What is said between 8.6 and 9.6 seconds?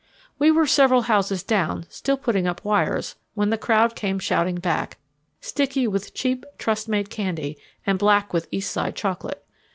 Side chocolate.